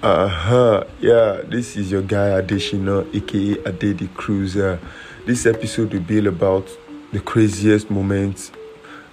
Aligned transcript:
Uh-huh. 0.00 0.84
Yeah, 1.00 1.40
this 1.44 1.76
is 1.76 1.90
your 1.90 2.02
guy 2.02 2.40
Adeshina, 2.40 3.12
aka 3.12 3.68
Ade 3.68 3.98
the 3.98 4.06
Cruiser. 4.14 4.78
This 5.26 5.44
episode 5.44 5.92
will 5.92 5.98
be 5.98 6.24
about 6.24 6.68
the 7.10 7.18
craziest 7.18 7.90
moments 7.90 8.52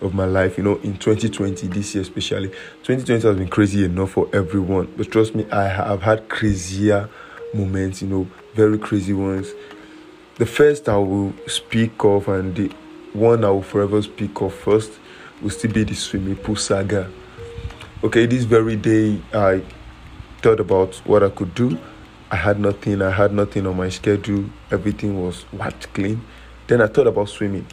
of 0.00 0.12
my 0.12 0.24
life, 0.24 0.58
you 0.58 0.64
know, 0.64 0.78
in 0.78 0.96
2020, 0.96 1.68
this 1.68 1.94
year 1.94 2.02
especially. 2.02 2.48
2020 2.82 3.22
has 3.28 3.36
been 3.36 3.46
crazy 3.46 3.84
enough 3.84 4.10
for 4.10 4.28
everyone, 4.32 4.92
but 4.96 5.08
trust 5.12 5.36
me, 5.36 5.48
I 5.52 5.68
have 5.68 6.02
had 6.02 6.28
crazier 6.28 7.08
moments, 7.54 8.02
you 8.02 8.08
know, 8.08 8.26
very 8.54 8.76
crazy 8.76 9.12
ones. 9.12 9.52
The 10.38 10.46
first 10.46 10.88
I 10.88 10.96
will 10.96 11.32
speak 11.46 11.92
of, 12.02 12.26
and 12.26 12.56
the 12.56 12.72
one 13.12 13.44
I 13.44 13.50
will 13.50 13.62
forever 13.62 14.02
speak 14.02 14.40
of 14.40 14.52
first, 14.52 14.90
will 15.40 15.50
still 15.50 15.70
be 15.70 15.84
the 15.84 15.94
swimming 15.94 16.34
pool 16.34 16.56
saga. 16.56 17.08
Okay, 18.02 18.26
this 18.26 18.42
very 18.42 18.74
day, 18.74 19.22
I 19.32 19.62
thought 20.42 20.58
about 20.58 20.96
what 21.06 21.22
I 21.22 21.28
could 21.30 21.54
do. 21.54 21.78
I 22.30 22.36
had 22.36 22.58
nothing, 22.58 23.00
I 23.00 23.10
had 23.10 23.32
nothing 23.32 23.66
on 23.66 23.76
my 23.76 23.88
schedule, 23.88 24.46
everything 24.70 25.22
was 25.22 25.44
wiped 25.52 25.92
clean. 25.94 26.24
Then 26.66 26.80
I 26.80 26.88
thought 26.88 27.06
about 27.06 27.28
swimming. 27.28 27.66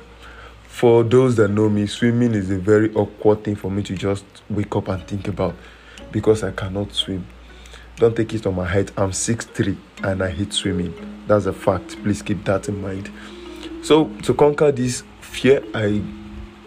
For 0.64 1.04
those 1.04 1.36
that 1.38 1.50
know 1.50 1.68
me, 1.68 1.88
swimming 1.88 2.34
is 2.34 2.52
a 2.52 2.59
very 2.59 2.94
awkward 2.94 3.44
thing 3.44 3.55
for 3.55 3.72
me 3.72 3.84
to 3.84 3.95
just 3.95 4.23
wake 4.50 4.76
up 4.76 4.88
and 4.88 5.05
think 5.08 5.28
about 5.28 5.55
because 6.12 6.44
I 6.44 6.52
cannot 6.52 6.94
swim. 6.94 7.26
Don't 7.95 8.16
take 8.16 8.34
it 8.34 8.45
on 8.45 8.55
my 8.55 8.66
height. 8.66 8.92
I'm 8.98 9.12
6'3 9.12 9.76
and 10.04 10.22
I 10.22 10.30
hate 10.30 10.54
swimming. 10.54 10.94
That's 11.28 11.48
a 11.48 11.54
fact. 11.54 12.02
Please 12.04 12.22
keep 12.22 12.45
that 12.45 12.70
in 12.70 12.81
mind. 12.81 13.12
So 13.81 14.09
to 14.23 14.34
conquer 14.34 14.72
this 14.72 15.04
fear, 15.22 15.64
I 15.73 16.02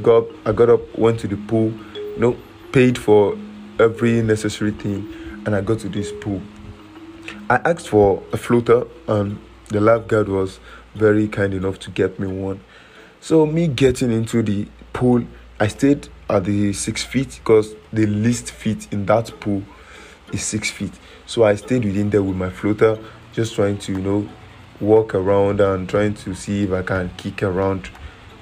got 0.02 0.24
I 0.44 0.52
got 0.52 0.68
up, 0.68 0.98
went 0.98 1.20
to 1.20 1.28
the 1.28 1.36
pool, 1.36 1.72
you 1.94 2.18
know, 2.18 2.36
paid 2.72 2.98
for 2.98 3.38
every 3.78 4.20
necessary 4.22 4.72
thing 4.72 5.21
and 5.46 5.54
I 5.54 5.60
got 5.60 5.80
to 5.80 5.88
this 5.88 6.12
pool. 6.20 6.42
I 7.50 7.56
asked 7.64 7.88
for 7.88 8.22
a 8.32 8.36
floater, 8.36 8.86
and 9.08 9.38
the 9.68 9.80
lifeguard 9.80 10.28
was 10.28 10.60
very 10.94 11.28
kind 11.28 11.54
enough 11.54 11.78
to 11.80 11.90
get 11.90 12.18
me 12.18 12.26
one. 12.26 12.60
So, 13.20 13.46
me 13.46 13.68
getting 13.68 14.10
into 14.10 14.42
the 14.42 14.68
pool, 14.92 15.24
I 15.60 15.68
stayed 15.68 16.08
at 16.28 16.44
the 16.44 16.72
six 16.72 17.02
feet 17.02 17.40
because 17.42 17.74
the 17.92 18.06
least 18.06 18.50
feet 18.50 18.88
in 18.92 19.06
that 19.06 19.32
pool 19.40 19.62
is 20.32 20.42
six 20.42 20.70
feet. 20.70 20.92
So, 21.26 21.44
I 21.44 21.54
stayed 21.54 21.84
within 21.84 22.10
there 22.10 22.22
with 22.22 22.36
my 22.36 22.50
floater, 22.50 22.98
just 23.32 23.54
trying 23.54 23.78
to, 23.78 23.92
you 23.92 24.00
know, 24.00 24.28
walk 24.80 25.14
around 25.14 25.60
and 25.60 25.88
trying 25.88 26.14
to 26.14 26.34
see 26.34 26.64
if 26.64 26.72
I 26.72 26.82
can 26.82 27.10
kick 27.16 27.42
around 27.42 27.90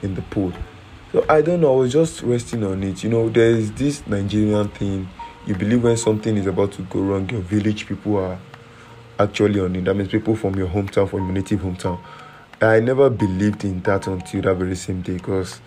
in 0.02 0.14
the 0.14 0.22
pool. 0.22 0.52
So, 1.12 1.24
I 1.28 1.42
don't 1.42 1.60
know, 1.60 1.74
I 1.74 1.76
was 1.76 1.92
just 1.92 2.22
resting 2.22 2.64
on 2.64 2.82
it. 2.82 3.02
You 3.02 3.10
know, 3.10 3.28
there's 3.28 3.72
this 3.72 4.06
Nigerian 4.06 4.68
thing 4.68 5.08
you 5.46 5.55
believe 5.55 5.83
when 5.83 5.96
something 5.96 6.36
is 6.36 6.46
about 6.46 6.72
to 6.72 6.83
go 6.83 7.00
wrong, 7.00 7.28
your 7.30 7.41
village 7.41 7.86
people 7.86 8.19
are 8.19 8.38
actually 9.19 9.60
on 9.60 9.74
it. 9.77 9.84
That 9.84 9.94
means 9.94 10.10
people 10.10 10.36
from 10.36 10.55
your 10.55 10.69
hometown, 10.69 11.08
from 11.08 11.24
your 11.24 11.33
native 11.33 11.60
hometown. 11.60 12.00
I 12.60 12.80
never 12.80 13.08
believed 13.08 13.64
in 13.64 13.80
that 13.83 14.06
until 14.06 14.42
that 14.42 14.55
very 14.55 14.77
same 14.77 15.00
day 15.00 15.14
because 15.14 15.61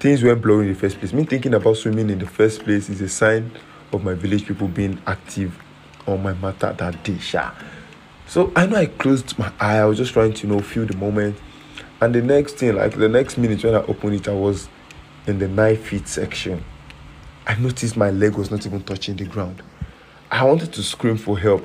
things 0.00 0.22
weren't 0.22 0.42
blurry 0.42 0.66
in 0.66 0.72
the 0.74 0.78
first 0.78 0.98
place. 0.98 1.12
Me 1.12 1.24
thinking 1.24 1.54
about 1.54 1.76
swimming 1.76 2.10
in 2.10 2.18
the 2.18 2.26
first 2.26 2.64
place 2.64 2.88
is 2.88 3.00
a 3.00 3.08
sign 3.08 3.50
of 3.92 4.02
my 4.02 4.14
village 4.14 4.46
people 4.46 4.66
being 4.66 5.00
active 5.06 5.56
on 6.06 6.22
my 6.22 6.34
matter 6.34 6.72
that 6.72 7.04
day. 7.04 7.18
Sha. 7.18 7.52
So 8.26 8.52
I 8.56 8.66
know 8.66 8.76
I 8.76 8.86
closed 8.86 9.38
my 9.38 9.52
eye. 9.60 9.78
I 9.78 9.84
was 9.84 9.98
just 9.98 10.12
trying 10.12 10.32
to 10.34 10.46
you 10.46 10.52
know 10.52 10.60
feel 10.60 10.86
the 10.86 10.96
moment. 10.96 11.36
And 12.00 12.14
the 12.14 12.22
next 12.22 12.54
thing, 12.54 12.74
like 12.74 12.96
the 12.96 13.08
next 13.08 13.38
minute 13.38 13.62
when 13.62 13.74
I 13.74 13.84
opened 13.84 14.14
it, 14.14 14.28
I 14.28 14.34
was 14.34 14.68
in 15.26 15.38
the 15.38 15.48
nine 15.48 15.76
feet 15.76 16.08
section. 16.08 16.64
I 17.46 17.56
noticed 17.56 17.96
my 17.96 18.10
leg 18.10 18.36
was 18.36 18.50
not 18.50 18.64
even 18.64 18.82
touching 18.82 19.16
the 19.16 19.26
ground. 19.26 19.62
I 20.30 20.44
wanted 20.44 20.72
to 20.72 20.82
scream 20.82 21.18
for 21.18 21.38
help. 21.38 21.62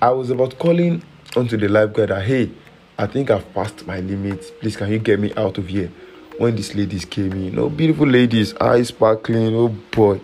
I 0.00 0.10
was 0.10 0.30
about 0.30 0.58
calling 0.58 1.02
onto 1.36 1.58
the 1.58 1.68
lifeguard 1.68 2.08
that, 2.08 2.22
hey, 2.22 2.50
I 2.98 3.06
think 3.06 3.30
I've 3.30 3.52
passed 3.52 3.86
my 3.86 4.00
limit. 4.00 4.58
Please, 4.60 4.76
can 4.76 4.90
you 4.90 4.98
get 4.98 5.20
me 5.20 5.32
out 5.36 5.58
of 5.58 5.68
here? 5.68 5.92
When 6.38 6.56
these 6.56 6.74
ladies 6.74 7.04
came 7.04 7.32
in, 7.32 7.54
know, 7.54 7.68
beautiful 7.68 8.06
ladies, 8.06 8.54
eyes 8.56 8.88
sparkling, 8.88 9.54
oh 9.54 9.68
boy, 9.68 10.22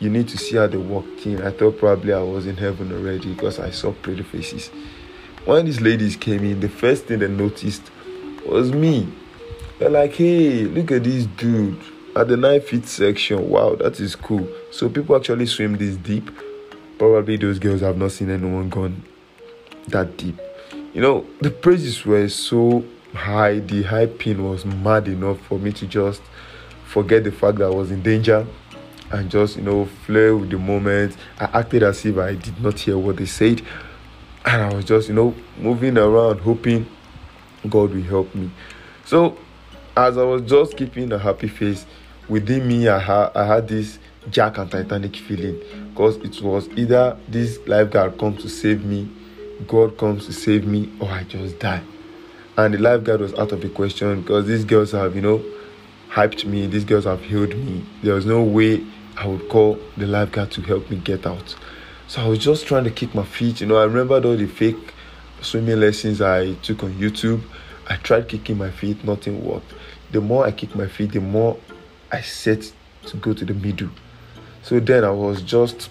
you 0.00 0.10
need 0.10 0.26
to 0.28 0.38
see 0.38 0.56
how 0.56 0.66
they 0.66 0.76
walked 0.76 1.24
in. 1.24 1.40
I 1.40 1.52
thought 1.52 1.78
probably 1.78 2.12
I 2.12 2.20
was 2.20 2.48
in 2.48 2.56
heaven 2.56 2.92
already 2.92 3.32
because 3.32 3.60
I 3.60 3.70
saw 3.70 3.92
pretty 3.92 4.24
faces. 4.24 4.70
When 5.44 5.66
these 5.66 5.80
ladies 5.80 6.16
came 6.16 6.42
in, 6.42 6.58
the 6.58 6.68
first 6.68 7.04
thing 7.04 7.20
they 7.20 7.28
noticed 7.28 7.92
was 8.44 8.72
me. 8.72 9.08
They're 9.78 9.88
like, 9.88 10.14
hey, 10.14 10.64
look 10.64 10.90
at 10.90 11.04
this 11.04 11.26
dude 11.26 11.80
at 12.16 12.28
the 12.28 12.36
nine 12.36 12.62
feet 12.62 12.86
section. 12.86 13.48
Wow, 13.48 13.74
that 13.76 14.00
is 14.00 14.16
cool. 14.16 14.48
So 14.72 14.88
people 14.88 15.14
actually 15.14 15.46
swim 15.46 15.76
this 15.76 15.96
deep. 15.96 16.30
Probably 16.98 17.36
those 17.36 17.58
girls 17.58 17.82
have 17.82 17.98
not 17.98 18.12
seen 18.12 18.30
anyone 18.30 18.70
gone 18.70 19.02
that 19.88 20.16
deep. 20.16 20.40
You 20.94 21.02
know, 21.02 21.26
the 21.42 21.50
praises 21.50 22.06
were 22.06 22.28
so 22.30 22.82
high, 23.12 23.58
the 23.58 23.82
high 23.82 24.06
pin 24.06 24.48
was 24.48 24.64
mad 24.64 25.08
enough 25.08 25.38
for 25.42 25.58
me 25.58 25.72
to 25.72 25.86
just 25.86 26.22
forget 26.86 27.22
the 27.22 27.32
fact 27.32 27.58
that 27.58 27.66
I 27.66 27.74
was 27.74 27.90
in 27.90 28.02
danger 28.02 28.46
and 29.10 29.30
just, 29.30 29.56
you 29.56 29.62
know, 29.62 29.84
flare 30.06 30.34
with 30.34 30.50
the 30.50 30.58
moment. 30.58 31.16
I 31.38 31.44
acted 31.52 31.82
as 31.82 32.04
if 32.06 32.16
I 32.16 32.34
did 32.34 32.60
not 32.62 32.78
hear 32.78 32.96
what 32.96 33.18
they 33.18 33.26
said. 33.26 33.60
And 34.46 34.62
I 34.62 34.74
was 34.74 34.86
just, 34.86 35.08
you 35.08 35.14
know, 35.14 35.34
moving 35.58 35.98
around, 35.98 36.40
hoping 36.40 36.86
God 37.68 37.92
will 37.92 38.02
help 38.02 38.34
me. 38.34 38.50
So, 39.04 39.36
as 39.96 40.16
I 40.16 40.22
was 40.22 40.42
just 40.42 40.76
keeping 40.76 41.12
a 41.12 41.18
happy 41.18 41.48
face, 41.48 41.84
within 42.28 42.66
me 42.66 42.88
I, 42.88 42.98
ha- 42.98 43.30
I 43.34 43.44
had 43.44 43.68
this 43.68 43.98
Jack 44.30 44.58
and 44.58 44.70
Titanic 44.70 45.16
feeling 45.16 45.60
because 45.90 46.16
it 46.16 46.42
was 46.42 46.68
either 46.70 47.16
this 47.28 47.58
lifeguard 47.66 48.18
comes 48.18 48.42
to 48.42 48.48
save 48.48 48.84
me, 48.84 49.08
God 49.66 49.96
comes 49.96 50.26
to 50.26 50.32
save 50.32 50.66
me, 50.66 50.92
or 51.00 51.08
I 51.08 51.22
just 51.24 51.58
die. 51.58 51.82
And 52.56 52.74
the 52.74 52.78
lifeguard 52.78 53.20
was 53.20 53.34
out 53.34 53.52
of 53.52 53.60
the 53.60 53.68
question 53.68 54.22
because 54.22 54.46
these 54.46 54.64
girls 54.64 54.92
have, 54.92 55.14
you 55.14 55.22
know, 55.22 55.44
hyped 56.10 56.44
me, 56.44 56.66
these 56.66 56.84
girls 56.84 57.04
have 57.04 57.22
healed 57.22 57.54
me. 57.54 57.84
There 58.02 58.14
was 58.14 58.26
no 58.26 58.42
way 58.42 58.84
I 59.16 59.26
would 59.26 59.48
call 59.48 59.78
the 59.96 60.06
lifeguard 60.06 60.50
to 60.52 60.62
help 60.62 60.90
me 60.90 60.96
get 60.96 61.26
out. 61.26 61.54
So 62.08 62.22
I 62.22 62.28
was 62.28 62.38
just 62.38 62.66
trying 62.66 62.84
to 62.84 62.90
kick 62.90 63.14
my 63.14 63.24
feet. 63.24 63.60
You 63.60 63.66
know, 63.66 63.76
I 63.76 63.84
remembered 63.84 64.24
all 64.24 64.36
the 64.36 64.46
fake 64.46 64.94
swimming 65.40 65.80
lessons 65.80 66.20
I 66.20 66.54
took 66.54 66.82
on 66.82 66.94
YouTube. 66.94 67.42
I 67.88 67.96
tried 67.96 68.28
kicking 68.28 68.58
my 68.58 68.70
feet, 68.70 69.04
nothing 69.04 69.44
worked. 69.44 69.72
The 70.12 70.20
more 70.20 70.46
I 70.46 70.52
kicked 70.52 70.74
my 70.74 70.86
feet, 70.86 71.12
the 71.12 71.20
more 71.20 71.58
I 72.12 72.20
set 72.20 72.72
to 73.06 73.16
go 73.16 73.32
to 73.34 73.44
the 73.44 73.54
middle. 73.54 73.90
So 74.62 74.80
then 74.80 75.04
I 75.04 75.10
was 75.10 75.42
just 75.42 75.90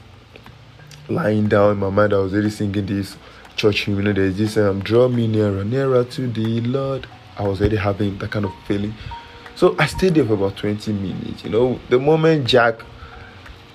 lying 1.09 1.47
down 1.47 1.71
in 1.73 1.77
my 1.77 1.89
mind. 1.89 2.13
I 2.13 2.17
was 2.17 2.33
really 2.33 2.49
singing 2.49 2.85
this 2.85 3.15
church 3.55 3.85
hymn. 3.85 3.97
You 3.97 4.03
know, 4.03 4.13
there's 4.13 4.37
this 4.37 4.57
um, 4.57 4.81
draw 4.81 5.07
me 5.07 5.27
nearer, 5.27 5.63
nearer 5.63 6.03
to 6.03 6.27
the 6.27 6.61
Lord. 6.61 7.07
I 7.37 7.47
was 7.47 7.59
already 7.59 7.77
having 7.77 8.17
that 8.19 8.31
kind 8.31 8.45
of 8.45 8.53
feeling. 8.67 8.93
So 9.55 9.75
I 9.79 9.85
stayed 9.85 10.15
there 10.15 10.25
for 10.25 10.33
about 10.33 10.57
20 10.57 10.91
minutes. 10.93 11.43
You 11.43 11.49
know, 11.49 11.79
the 11.89 11.99
moment 11.99 12.45
Jack, 12.45 12.81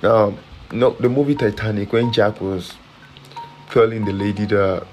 um, 0.02 0.38
no, 0.72 0.90
the 0.90 1.08
movie 1.08 1.34
Titanic, 1.34 1.92
when 1.92 2.12
Jack 2.12 2.40
was 2.40 2.74
telling 3.70 4.04
the 4.04 4.12
lady 4.12 4.44
that, 4.46 4.86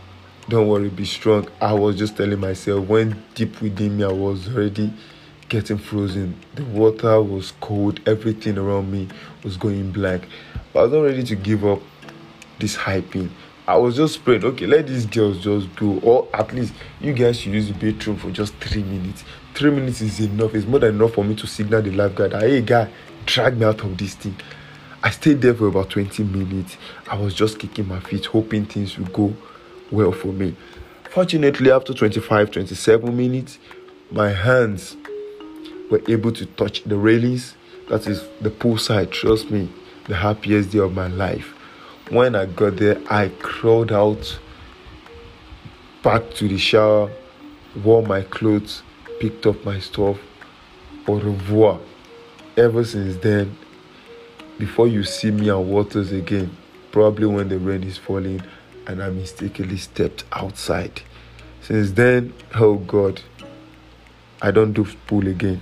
don't 0.50 0.68
worry, 0.68 0.90
be 0.90 1.06
strong, 1.06 1.48
I 1.60 1.74
was 1.74 1.98
just 1.98 2.16
telling 2.16 2.40
myself, 2.40 2.88
when 2.88 3.22
deep 3.36 3.62
within 3.62 3.98
me, 3.98 4.06
I 4.06 4.12
was 4.12 4.48
already 4.48 4.94
getting 5.50 5.78
frozen. 5.78 6.36
The 6.56 6.66
water 6.66 7.22
was 7.22 7.54
cold, 7.62 8.00
everything 8.08 8.58
around 8.58 8.92
me 8.92 9.08
was 9.44 9.58
going 9.58 9.92
black. 9.92 10.22
But 10.74 10.80
I 10.80 10.84
was 10.84 10.92
not 10.94 11.02
ready 11.02 11.24
to 11.24 11.36
give 11.36 11.66
up 11.66 11.82
this 12.60 12.76
hyping. 12.76 13.30
I 13.68 13.76
was 13.76 13.98
just 13.98 14.24
praying, 14.24 14.46
okay, 14.46 14.66
let 14.66 14.88
these 14.88 15.06
girls 15.06 15.40
just 15.40 15.76
go, 15.76 16.00
or 16.00 16.28
at 16.34 16.54
least 16.54 16.74
you 17.02 17.14
guys 17.14 17.40
should 17.40 17.54
use 17.54 17.68
the 17.68 17.74
bathroom 17.74 18.18
for 18.18 18.32
just 18.32 18.56
three 18.56 18.84
minutes. 18.84 19.26
Three 19.54 19.72
minutes 19.72 20.02
is 20.02 20.20
enough, 20.22 20.56
it's 20.56 20.66
more 20.66 20.80
than 20.80 20.96
enough 20.96 21.14
for 21.14 21.24
me 21.24 21.36
to 21.36 21.48
signal 21.48 21.82
the 21.82 21.92
lifeguard 21.92 22.34
hey, 22.34 22.62
guy, 22.62 22.90
drag 23.26 23.58
me 23.58 23.66
out 23.66 23.84
of 23.84 23.98
this 23.98 24.16
thing. 24.16 24.36
I 25.04 25.10
stayed 25.10 25.42
there 25.42 25.54
for 25.54 25.68
about 25.68 25.90
20 25.90 26.24
minutes. 26.24 26.78
I 27.10 27.18
was 27.18 27.34
just 27.34 27.60
kicking 27.60 27.88
my 27.88 28.00
feet, 28.00 28.26
hoping 28.26 28.66
things 28.66 28.98
would 28.98 29.12
go 29.12 29.34
well 29.92 30.12
for 30.12 30.28
me. 30.28 30.56
Fortunately, 31.10 31.72
after 31.72 31.94
25, 31.94 32.52
27 32.52 33.18
minutes, 33.18 33.60
my 34.12 34.32
hands 34.32 34.96
were 35.90 36.02
able 36.08 36.32
to 36.34 36.46
touch 36.46 36.84
the 36.84 36.98
railings. 36.98 37.56
That 37.90 38.08
is 38.08 38.28
the 38.42 38.50
poolside. 38.50 39.12
Trust 39.12 39.50
me, 39.50 39.70
the 40.06 40.16
happiest 40.16 40.72
day 40.72 40.80
of 40.80 40.94
my 40.94 41.08
life. 41.08 41.54
When 42.10 42.36
I 42.36 42.46
got 42.46 42.78
there, 42.78 43.02
I 43.10 43.30
crawled 43.40 43.92
out 43.92 44.40
back 46.04 46.34
to 46.36 46.48
the 46.48 46.58
shower, 46.58 47.12
wore 47.84 48.02
my 48.02 48.22
clothes, 48.22 48.82
picked 49.20 49.46
up 49.46 49.64
my 49.66 49.80
stuff. 49.80 50.18
Au 51.08 51.16
revoir. 51.16 51.80
Ever 52.56 52.84
since 52.84 53.18
then, 53.18 53.58
before 54.58 54.88
you 54.88 55.04
see 55.04 55.32
me 55.32 55.50
on 55.50 55.70
waters 55.70 56.12
again, 56.12 56.56
probably 56.92 57.28
when 57.28 57.50
the 57.50 57.60
rain 57.60 57.84
is 57.84 57.98
falling 57.98 58.42
and 58.88 59.04
I 59.04 59.10
mistakenly 59.10 59.78
stepped 59.78 60.24
outside. 60.32 61.02
Since 61.62 61.92
then, 61.92 62.34
oh 62.56 62.76
God, 62.76 63.22
I 64.42 64.52
don't 64.52 64.74
do 64.74 64.86
pool 65.08 65.28
again. 65.28 65.62